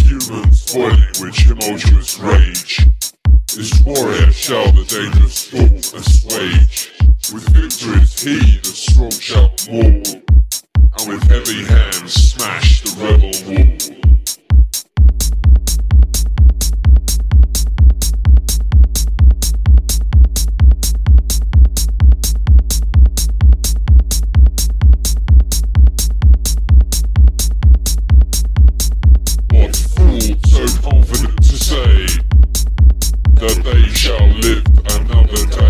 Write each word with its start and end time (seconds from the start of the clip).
humans 0.00 0.74
with 0.74 1.34
tumultuous 1.34 2.18
rage. 2.18 2.86
This 3.54 3.80
warrior 3.80 4.30
shall 4.32 4.70
the 4.72 4.84
dangerous 4.84 5.34
storm 5.34 5.74
assuage. 5.76 6.92
With 7.32 7.48
victory's 7.48 8.20
heat 8.20 8.62
the 8.62 8.68
strong 8.68 9.10
shall 9.10 9.52
maul, 9.70 10.22
and 10.98 11.08
with 11.08 11.22
heavy 11.24 11.64
hands 11.64 12.14
smash 12.14 12.82
the 12.82 12.90
rebel 13.02 13.98
wall. 14.02 14.07
Shall 33.94 34.26
live 34.28 34.64
another 34.86 35.46
day 35.46 35.67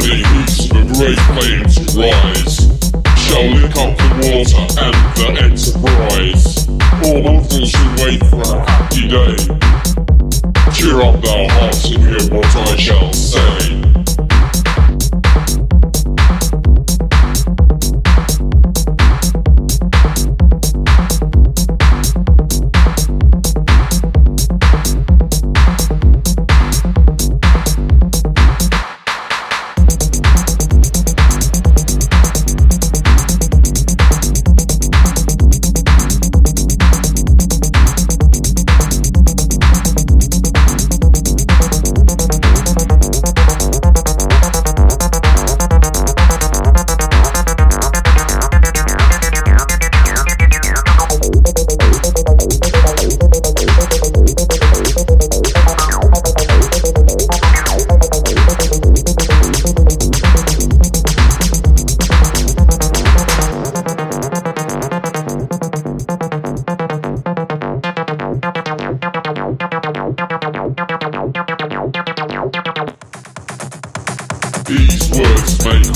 burning 0.00 0.24
a 0.70 0.84
great 0.94 1.18
flames 1.20 1.96
rise. 1.96 2.56
Shall 3.16 3.46
lick 3.50 3.76
up 3.76 3.96
the 3.96 4.08
water 4.22 4.64
and 4.80 4.94
the 5.16 5.26
enterprise. 5.42 6.66
All 7.04 7.22
mortals 7.22 7.72
who 7.74 8.04
wait 8.04 8.24
for 8.26 8.42
a 8.42 8.70
happy 8.70 9.08
day. 9.08 9.36
Cheer 10.72 11.00
up 11.02 11.20
thou 11.22 11.48
hearts 11.48 11.90
and 11.90 12.02
hear 12.02 12.34
what 12.34 12.56
I 12.56 12.76
shall 12.76 13.12
say 13.12 13.87